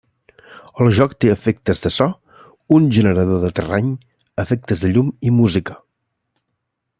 [0.83, 2.07] El joc té efectes de so,
[2.77, 3.93] un generador de terreny,
[4.45, 5.79] efectes de llum i música.